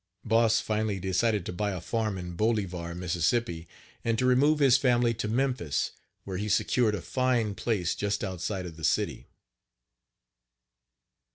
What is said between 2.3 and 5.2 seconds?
Bolivar, Miss., and to remove his family